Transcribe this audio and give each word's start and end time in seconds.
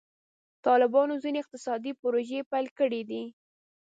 طالبانو 0.65 1.13
ځینې 1.23 1.37
اقتصادي 1.41 1.91
پروژې 2.01 2.39
پیل 2.51 2.67
کړي 2.79 3.01
دي. 3.09 3.23